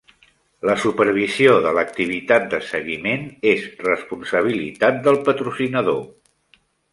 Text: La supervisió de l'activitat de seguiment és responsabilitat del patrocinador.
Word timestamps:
La 0.67 0.75
supervisió 0.83 1.51
de 1.65 1.73
l'activitat 1.77 2.47
de 2.53 2.61
seguiment 2.69 3.27
és 3.53 3.67
responsabilitat 3.89 4.99
del 5.09 5.21
patrocinador. 5.29 6.03